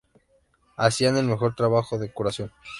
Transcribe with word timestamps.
Hacían 0.77 1.15
el 1.17 1.27
mejor 1.27 1.53
trabajo 1.53 1.99
de 1.99 2.11
curación. 2.11 2.51